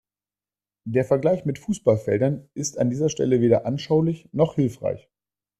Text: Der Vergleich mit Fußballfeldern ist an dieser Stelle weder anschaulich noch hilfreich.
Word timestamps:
Der 0.87 1.05
Vergleich 1.05 1.45
mit 1.45 1.59
Fußballfeldern 1.59 2.49
ist 2.55 2.79
an 2.79 2.89
dieser 2.89 3.07
Stelle 3.09 3.39
weder 3.39 3.67
anschaulich 3.67 4.27
noch 4.31 4.55
hilfreich. 4.55 5.11